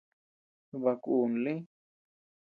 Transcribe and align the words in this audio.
Baʼa 0.83 0.93
kun 1.03 1.31
lï. 1.43 1.53